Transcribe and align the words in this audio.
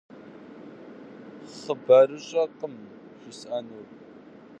Хъыбарыщӏэкъым 1.55 2.75
жысӏэнур. 3.21 3.87